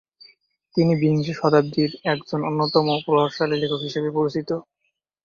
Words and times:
তিনি 0.75 0.93
বিংশ 1.01 1.27
শতাব্দীর 1.39 1.91
একজন 2.05 2.39
অন্যতম 2.43 2.85
প্রভাবশালী 3.05 3.55
লেখক 3.57 3.79
হিশেবে 3.81 4.09
বিবেচিত। 4.09 4.49